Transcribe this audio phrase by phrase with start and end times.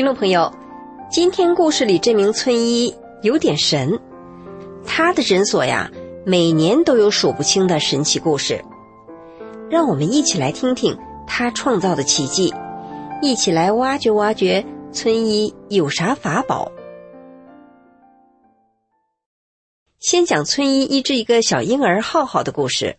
[0.00, 0.50] 听众朋友，
[1.10, 2.96] 今天故事里这名村医。
[3.20, 4.00] 有点神，
[4.86, 5.90] 他的诊所呀，
[6.24, 8.64] 每年都有数不清的神奇故事。
[9.70, 12.54] 让我们一起来听听他创造的奇迹，
[13.20, 16.72] 一起来挖掘挖掘村医有啥法宝。
[19.98, 22.96] 先讲村医医治一个小婴儿浩浩的故事。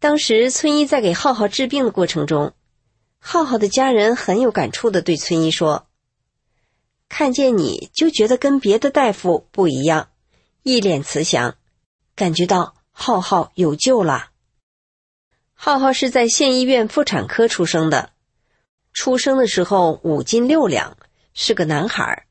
[0.00, 2.52] 当时村医在给浩浩治病的过程中，
[3.24, 5.86] 浩浩的家人很有感触的对村医说。
[7.08, 10.08] 看见你就觉得跟别的大夫不一样，
[10.64, 11.54] 一脸慈祥，
[12.16, 14.30] 感觉到浩浩有救了。
[15.54, 18.10] 浩浩是在县医院妇产科出生的，
[18.92, 20.96] 出生的时候五斤六两，
[21.32, 22.26] 是个男孩。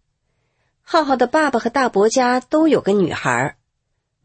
[0.82, 3.56] 浩浩的爸爸和大伯家都有个女孩，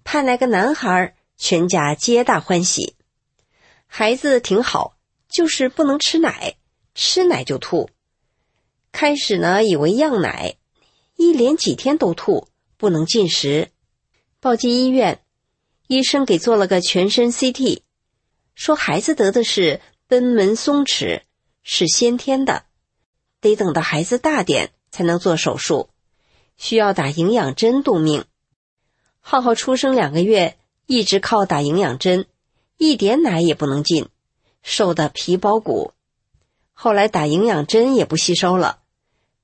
[0.02, 2.96] 盼来个男孩，全家皆大欢喜。
[3.86, 4.95] 孩子挺好，
[5.28, 6.56] 就是不能吃奶，
[6.94, 7.90] 吃奶就吐。
[8.92, 10.56] 开始呢，以为样奶，
[11.16, 13.70] 一连几天都吐，不能进食，
[14.40, 15.20] 抱进医院，
[15.86, 17.82] 医生给做了个全身 CT，
[18.54, 21.22] 说孩子得的是贲门松弛，
[21.62, 22.64] 是先天的，
[23.40, 25.90] 得等到孩子大点才能做手术，
[26.56, 28.24] 需要打营养针度命。
[29.20, 32.26] 浩浩出生两个月，一直靠打营养针，
[32.78, 34.08] 一点奶也不能进，
[34.68, 35.92] 瘦的皮包骨，
[36.72, 38.80] 后来打营养针也不吸收了。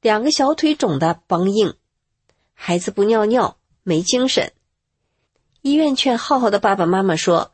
[0.01, 1.77] 两个小腿肿得梆硬，
[2.55, 4.53] 孩子不尿尿，没精神。
[5.61, 7.53] 医院劝浩浩的爸爸妈妈说：“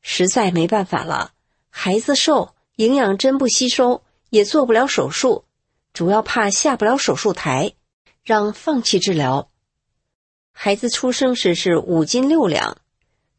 [0.00, 1.32] 实在没办法了，
[1.68, 5.44] 孩子瘦，营养针不吸收，也做不了手术，
[5.92, 7.74] 主要怕下不了手术台，
[8.22, 9.50] 让放弃治疗。”
[10.52, 12.78] 孩子出生时是五斤六两，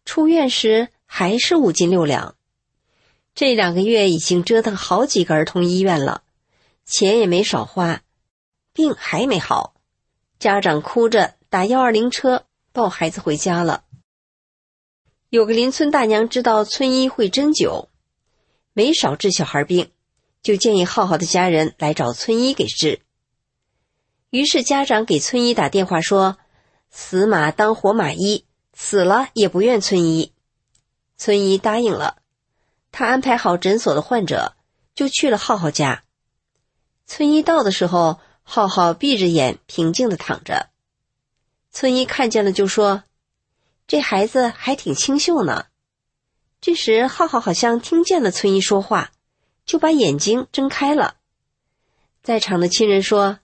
[0.06, 2.36] 出院时还是五斤六两。
[3.36, 6.24] 这两个月已经折腾好几个儿童医院了，
[6.86, 8.02] 钱也没少花。
[8.72, 9.76] 病还没好，
[10.40, 13.84] 家长哭着打幺二零车抱孩子回家了。
[15.30, 17.88] 有个邻村大娘知道村医会针灸，
[18.72, 19.92] 没少治小孩病，
[20.42, 23.02] 就建议浩浩的家人来找村医给治。
[24.30, 26.38] 于是家长给村医打电话说
[26.90, 30.32] ：“死马当活马医，死了也不怨村医。”
[31.18, 32.18] 村医答应了，
[32.96, 34.54] 他安排好诊所的患者，
[34.96, 36.04] 就去了浩浩家。
[37.06, 38.22] 村医到的时候。
[38.48, 40.70] 浩浩闭着眼，平静的躺着。
[41.72, 43.02] 村医看见了，就说
[43.88, 45.66] ：“这孩子还挺清秀呢。”
[46.62, 49.10] 这时，浩浩好像听见了村医说话，
[49.66, 51.16] 就把眼睛睁开了。
[52.22, 53.40] 在场的亲人说：“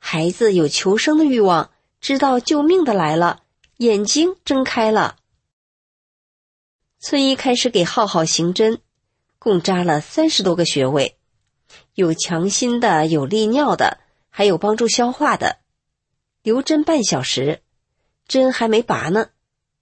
[0.00, 3.42] 孩子有求生的欲望，知道救命的来了，
[3.76, 5.16] 眼睛睁开了。”
[7.04, 8.80] 村医开始给浩浩行针，
[9.40, 11.16] 共扎了三十多个穴位，
[11.94, 13.98] 有强心的，有利尿的。
[14.30, 15.58] 还有帮助消化的，
[16.42, 17.60] 留针半小时，
[18.28, 19.30] 针还没拔呢，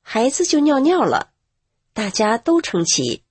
[0.00, 1.30] 孩子就尿尿了，
[1.92, 3.22] 大家都称奇。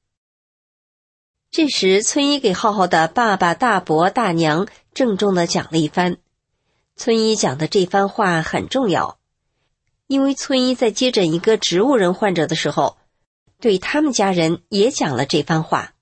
[1.50, 6.20] 这时，村医给浩浩的爸爸、大伯、大娘郑重的讲了一番。
[6.96, 9.18] 村医讲的这番话很重要，
[10.06, 12.99] 因为村医在接诊一个植物人患者的时候，
[13.60, 15.94] 对他们家人也讲了这番话，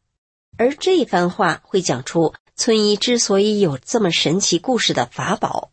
[0.57, 2.33] 而这番话会讲出。
[2.59, 5.69] 村医之所以有这么神奇故事的法宝，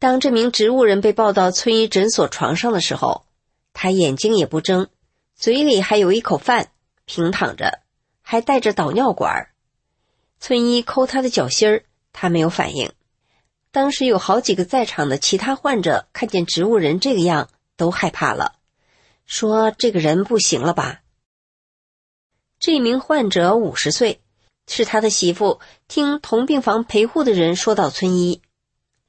[0.00, 3.24] 当这名植物人被抱到村医诊所床上的时候，
[3.72, 4.88] 他眼睛也不睁，
[5.36, 6.72] 嘴里还有一口饭，
[7.04, 7.82] 平躺着，
[8.20, 9.50] 还带着导尿管。
[10.40, 12.92] 村医抠他的脚心儿，他没有反应。
[13.70, 18.56] 当时有好几个在场的其他患者看见植物人这个样，都害怕了，
[19.34, 21.00] 说这个人不行了吧？
[22.60, 24.20] 这名患者五十岁。
[24.68, 25.58] 是他的媳妇
[25.88, 28.42] 听同病房陪护的人说到村医，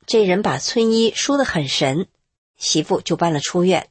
[0.08, 2.08] 这人把村医说的很神，
[2.58, 3.90] 媳妇就搬了出院，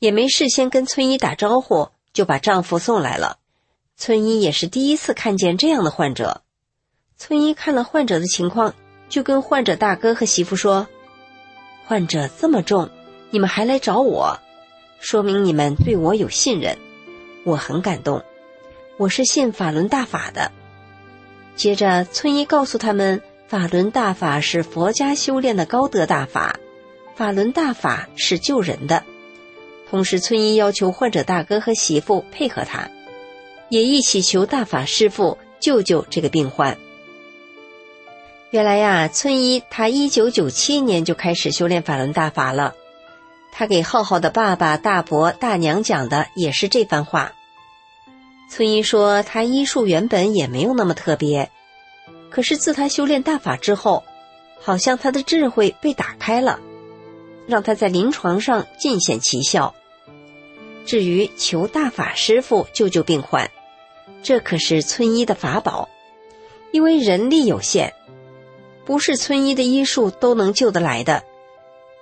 [0.00, 3.38] 也没事先跟村医打招呼，就把丈夫送来了。
[3.96, 6.42] 村医也是第一次看见这样的患者，
[7.16, 8.74] 村医看了患者的情况，
[9.08, 10.88] 就跟患者大哥和媳妇说
[11.86, 12.90] ：“患者这么重，
[13.30, 14.38] 你们还来找我，
[15.00, 16.76] 说明你们对我有信任，
[17.44, 18.22] 我很感动。”
[18.98, 20.52] 我是信法轮大法的。”
[21.56, 26.60] 接着，村医告诉他们，法轮大法是佛家修炼的高德大法，
[27.16, 29.02] 法轮大法是救人的。
[29.90, 32.90] 同时，村医要求患者大哥和媳妇配合他，
[33.70, 36.76] 也一起求大法师父救救这个病患。
[38.50, 42.74] 原来呀，村医他一九九七年就开始修炼法轮大法了。
[43.52, 47.32] 他给浩浩的爸爸、大伯、大娘讲的也是这番话。
[48.50, 51.50] 村医说，他医术原本也没有那么特别，
[52.30, 54.02] 可是自他修炼大法之后，
[54.60, 56.58] 好像他的智慧被打开了，
[57.46, 59.74] 让他在临床上尽显奇效。
[60.84, 63.50] 至于求大法师傅救救病患，
[64.22, 65.88] 这可是村医的法宝，
[66.72, 67.94] 因为人力有限，
[68.84, 71.22] 不是村医的医术都能救得来的。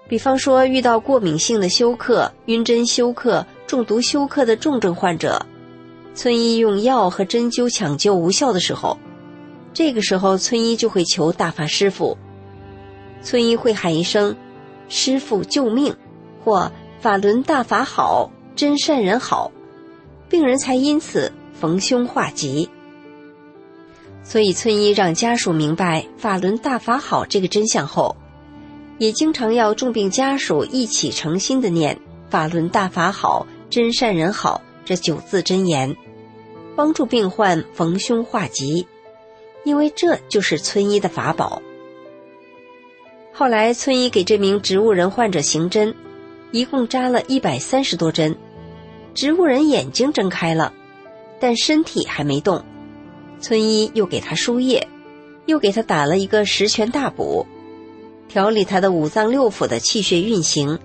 [0.08, 5.44] 比方说，遇到过敏性的休克、晕针休克、中毒休克的重症患者，
[6.14, 8.98] 村医用药和针灸抢救无效的时候，
[9.74, 12.16] 这个时候村医就会求大法师傅，
[13.22, 14.34] 村医会喊一声
[14.88, 15.94] “师傅救命”
[16.42, 18.30] 或“法轮大法好”。
[18.56, 19.52] 真善人好，
[20.28, 22.68] 病人才因此逢凶化吉。
[24.24, 28.16] 所以村医让家属明白法轮大法好这个真相后，
[28.98, 31.98] 也经常要重病家属一起诚心的念
[32.28, 35.96] “法轮大法好，真善人好”这九字真言，
[36.74, 38.86] 帮助病患逢凶化吉，
[39.64, 41.62] 因为这就是村医的法宝。
[43.32, 45.94] 后来村医给这名植物人患者行针，
[46.50, 48.36] 一共扎了一百三十多针。
[49.14, 50.72] 植物人眼睛睁开了，
[51.38, 52.64] 但身体还没动。
[53.40, 54.88] 村医又给他输液，
[55.46, 57.46] 又给他打了一个十全大补，
[58.28, 60.78] 调理他的五脏六腑的气血运行。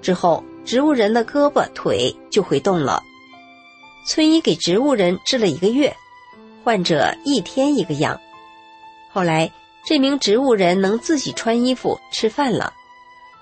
[0.00, 3.02] 之后，植物人的胳膊腿就会动了。
[4.06, 5.94] 村医给植物人治了一个月，
[6.64, 8.20] 患者一天一个样。
[9.12, 9.50] 后来，
[9.84, 12.72] 这名植物人能自己穿衣服、吃饭了，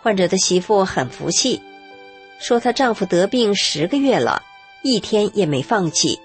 [0.02, 1.60] 患者的媳妇很服气。
[2.38, 4.43] 说她丈夫得病十个月了，
[4.82, 6.19] 一天也没放弃，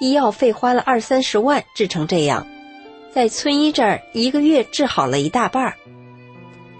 [0.00, 2.46] 医药费花了二三十万治成这样，
[3.12, 5.74] 在村医这儿一个月治好了一大半儿。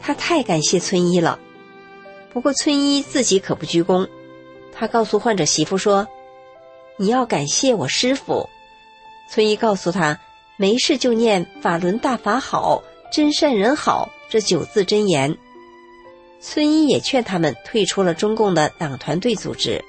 [0.00, 1.38] 他太感谢村医了，
[2.32, 4.08] 不过村医自己可不鞠躬，
[4.72, 6.06] 他告诉患者媳妇说
[6.96, 8.48] ：“你要感谢我师傅。”
[9.30, 10.18] 村医告诉他
[10.56, 15.36] ：“没事就念法轮大法好，真善人好这九字真言。”
[16.40, 19.84] 村医也劝他们退出了中共的党团队组织。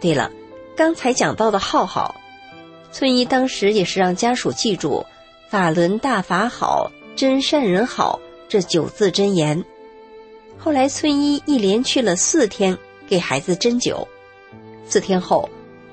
[0.00, 0.30] 对了，
[0.76, 2.14] 刚才讲到的浩浩，
[2.90, 5.04] 村医当时也是让家属记住
[5.48, 8.18] “法轮大法好，真善人好”
[8.48, 9.62] 这九字真言。
[10.58, 12.76] 后来村医一连去了四天
[13.06, 14.06] 给孩子针灸，
[14.86, 15.48] 四天后，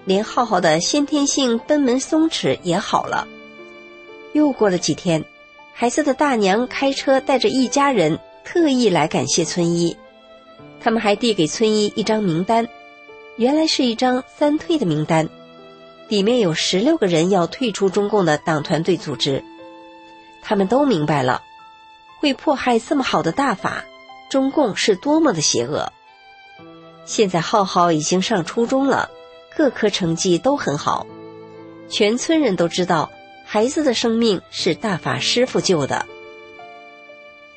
[0.05, 3.27] 连浩浩的先天性贲门松弛也好了。
[4.33, 5.23] 又过了几天，
[5.73, 9.95] 孩子的大娘开车带着一家人特意来感谢村医，
[10.79, 12.67] 他们还递给村医一张名单，
[13.35, 15.29] 原来是一张三退的名单，
[16.07, 19.43] 里面有十六个人要退出中共的党团队组织。
[20.41, 21.41] 他们都明白了，
[22.19, 23.83] 会迫害这么好的大法，
[24.29, 25.91] 中共是多么的邪恶。
[27.05, 29.09] 现在浩浩已经上初中了，
[29.55, 31.05] 各科成绩都很好，
[31.89, 33.11] 全村人都知道。
[33.47, 36.07] 孩子的生命是大法师傅救的，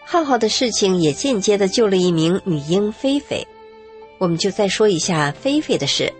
[0.05, 3.49] 浩浩的事情也间接的救了一名女婴菲菲。
[4.19, 6.12] 我们就再说一下菲菲的事。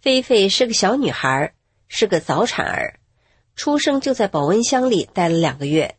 [0.00, 1.54] 菲菲是个小女孩，
[1.88, 3.00] 是个早产儿，
[3.56, 5.96] 出生就在保温箱里待了两个月。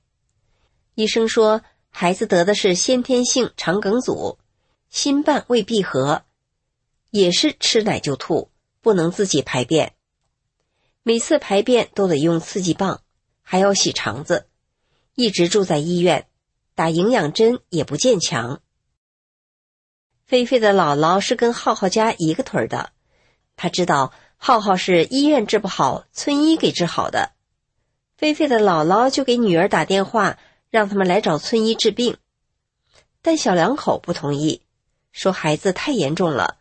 [0.95, 4.39] 医生说，孩子得的是先天性肠梗阻，
[4.89, 6.23] 心瓣未闭合，
[7.09, 9.95] 也是吃奶就吐，不能自己排便。
[11.03, 13.01] 每次排便都得用刺激棒，
[13.41, 14.47] 还要洗肠子，
[15.15, 16.27] 一直住在医院，
[16.73, 18.61] 打营养针也不见强。
[20.25, 22.93] 菲菲的姥姥是跟浩浩家一个屯的，
[23.61, 27.33] 他知道浩浩是医院治不好，村医给治好的。
[28.15, 30.39] 菲菲的姥姥就给女儿打电话，
[30.69, 32.15] 让他们来找村医治病，
[33.21, 34.61] 但小两口不同意，
[35.11, 36.55] 说孩子太严重了，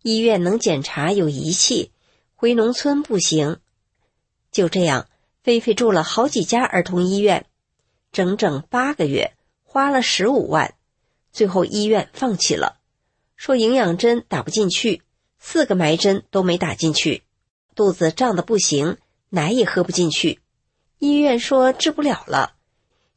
[0.00, 1.92] 医院能检查有仪器，
[2.34, 3.58] 回农村不行。
[4.50, 5.06] 就这样，
[5.42, 7.44] 菲菲住了好几家儿童医院，
[8.10, 10.72] 整整八个月，花了十五万，
[11.30, 12.78] 最后医院放弃了，
[13.36, 15.02] 说营养针打不进去，
[15.38, 17.22] 四个埋针都没打进去，
[17.74, 18.98] 肚子胀得不行，
[19.30, 20.40] 奶也喝不进去，
[20.98, 22.54] 医院说治不了了，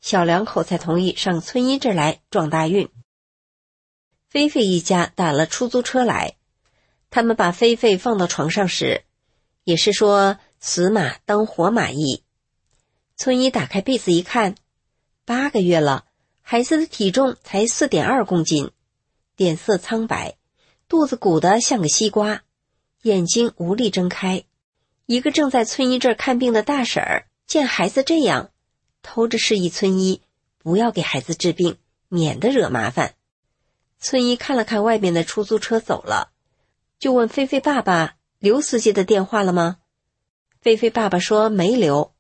[0.01, 2.89] 小两口才同意上村医这儿来撞大运。
[4.29, 6.35] 菲菲一家打了出租车来，
[7.09, 9.03] 他们把菲菲放到床上时，
[9.63, 12.23] 也是说死马当活马医。
[13.17, 14.55] 村医打开被子一看，
[15.25, 16.05] 八个月了，
[16.41, 18.71] 孩子的体重才四点二公斤，
[19.35, 20.37] 脸色苍白，
[20.91, 22.41] 肚子鼓得像个西瓜，
[23.03, 24.43] 眼睛无力睁开。
[25.05, 28.51] 一个正在村医这儿看病的大婶儿见孩子这样，
[29.01, 30.21] 偷着示意村医
[30.57, 31.77] 不要给孩子治病，
[32.09, 33.15] 免得惹麻烦。
[34.01, 36.33] 村医看了看外面的出租车走了，
[36.99, 39.77] 就问菲菲爸爸刘司机的电话了吗？
[40.59, 42.13] 菲菲爸爸说没留。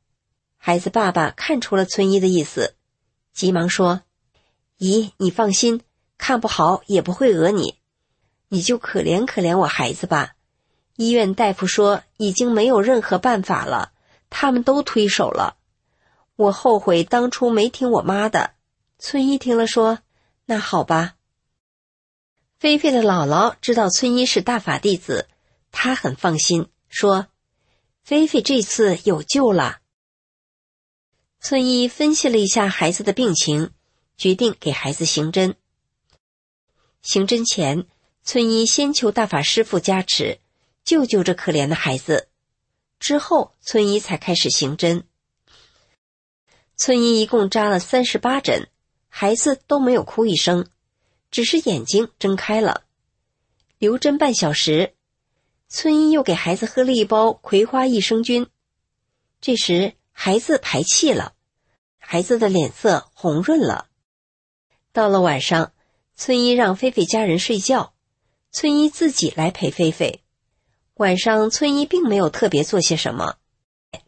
[0.55, 2.75] 孩子爸爸看出了村医的意思，
[3.33, 4.03] 急忙说
[4.79, 5.81] ：“姨，你放心，
[6.17, 7.80] 看不好也不会讹你，
[8.53, 10.35] 你就可怜可怜我孩子吧。
[10.97, 13.93] 医院大夫说已经没有任何办法了，
[14.29, 15.55] 他们都推手了。
[16.35, 18.55] 我后悔当初没听我妈的。”
[18.99, 19.99] 村医听了说
[20.47, 21.15] ：“那好吧。”
[22.59, 25.29] 菲菲的姥姥知道村医是大法弟子，
[25.71, 27.27] 她很放心，说
[28.03, 29.79] ：“菲菲这次有救了。”
[31.39, 33.71] 村医分析了一下孩子的病情，
[34.17, 35.55] 决定给孩子行针。
[37.01, 37.87] 行针前，
[38.23, 40.39] 村医先求大法师父加持，
[40.83, 42.29] 救救这可怜的孩子。
[42.99, 45.03] 之后，村医才开始行针。
[46.77, 48.67] 村医一共扎了三十八针，
[49.07, 50.67] 孩子都没有哭一声。
[51.31, 52.83] 只是眼睛睁开了，
[53.77, 54.95] 留针半小时，
[55.69, 58.47] 村医又给孩子喝了一包葵花益生菌。
[59.39, 61.33] 这时孩子排气了，
[61.97, 63.87] 孩子的脸色红润了。
[64.91, 65.71] 到了晚上，
[66.15, 67.93] 村医让菲菲家人睡觉，
[68.51, 70.21] 村医自己来陪菲菲。
[70.95, 73.37] 晚上村医并没有特别做些什么，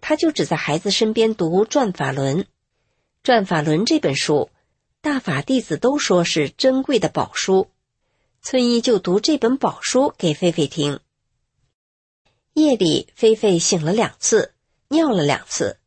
[0.02, 2.38] 他就只在孩子身边读《转法轮》，
[3.24, 4.50] 《转法轮》这本书。
[5.02, 7.70] 大法弟子都说是珍贵的宝书，
[8.42, 11.02] 村医就读这本宝书给菲菲听。
[12.54, 14.54] 夜里，菲菲醒了两次，
[14.88, 15.78] 尿了两次，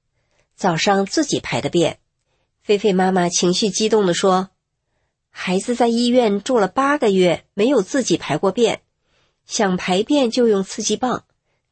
[0.55, 1.99] 早上自己排的便。
[2.63, 4.51] 菲菲妈妈情绪激动地说
[5.38, 8.81] ：“孩子在医院住了八个月，没有自己排过便，
[9.45, 11.25] 想排便就用刺激棒，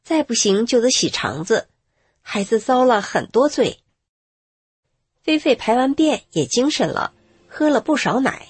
[0.03, 1.67] 再不行就得洗肠子，
[2.21, 3.79] 孩子遭了很多罪。”
[5.23, 7.11] 菲菲排完便也精神了。
[7.47, 8.47] 喝了不少奶。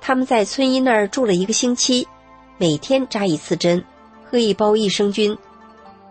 [0.00, 2.08] 他们在村医那儿住了一个星期，
[2.56, 3.84] 每天扎一次针，
[4.24, 5.36] 喝一包益生菌。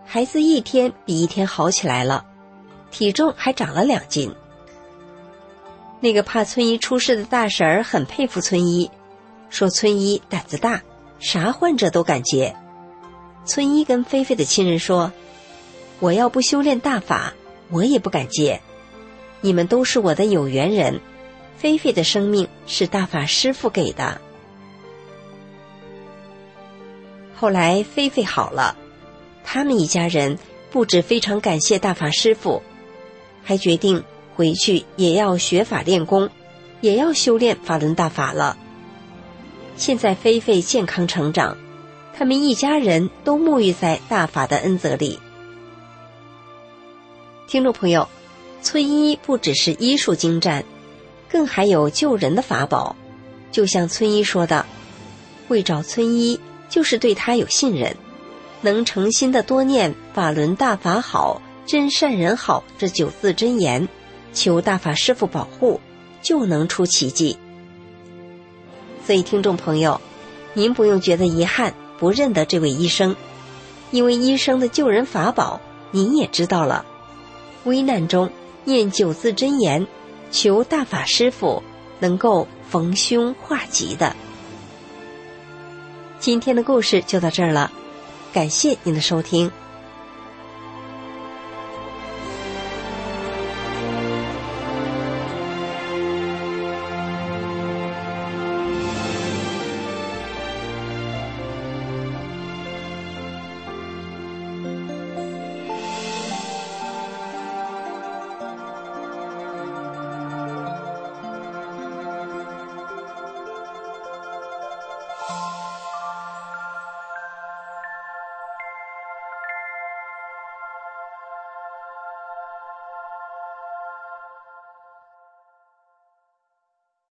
[0.06, 2.24] 孩子一天比一天好起来了，
[2.92, 4.32] 体重还长了两斤。
[6.00, 8.90] 那个怕村医出事的大婶儿很佩服村医，
[9.50, 10.82] 说村医胆子大，
[11.18, 12.56] 啥患者都敢接。
[13.44, 15.12] 村医跟菲菲的亲人说
[16.00, 17.34] ：“我要不修炼大法，
[17.70, 18.60] 我也不敢接。”
[19.42, 21.00] 你们都是我的有缘人，
[21.56, 24.20] 菲菲的生命是大法师父给的。
[27.34, 28.76] 后来菲菲好了，
[29.42, 30.38] 他们一家人
[30.70, 32.62] 不止非常感谢大法师父，
[33.42, 34.04] 还决定
[34.34, 36.28] 回去也要学法练功，
[36.80, 38.56] 也要修炼法轮大法了。
[39.76, 41.56] 现在菲菲健康成长，
[42.16, 45.18] 他们一家人都沐浴在大法的恩泽里。
[47.46, 48.08] 听众朋友。
[48.62, 50.62] 村医不只是医术精湛，
[51.30, 52.94] 更还有救人的法宝。
[53.50, 54.66] 就像村医说的
[55.48, 57.96] ：“会找村医，就是对他有信任，
[58.60, 63.88] 能诚心的多念‘法轮大法好，真善人好’这九字真言，
[64.32, 65.80] 求大法师父保护，
[66.22, 67.36] 就能出奇迹。”
[69.06, 70.00] 所以，听众朋友，
[70.54, 73.16] 您不用觉得遗憾，不认得这位医生，
[73.90, 75.60] 因为医生的救人法宝
[75.90, 76.84] 您也知道了。
[77.64, 78.30] 危难中。
[78.62, 79.84] 念九字真言，
[80.30, 81.62] 求大法师父
[81.98, 84.14] 能够逢凶化吉的。
[86.20, 87.72] 今天的故事就到这儿了，
[88.34, 89.50] 感谢您的收听。